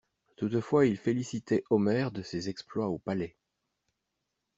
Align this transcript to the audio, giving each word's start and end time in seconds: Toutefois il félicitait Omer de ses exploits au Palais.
Toutefois 0.35 0.87
il 0.87 0.97
félicitait 0.97 1.63
Omer 1.69 2.11
de 2.11 2.23
ses 2.23 2.49
exploits 2.49 2.87
au 2.87 2.97
Palais. 2.97 3.37